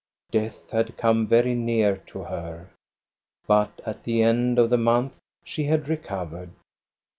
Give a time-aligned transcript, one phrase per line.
[0.31, 2.71] Death had come very near to her,
[3.45, 6.49] but at the end of the month she had recov ered.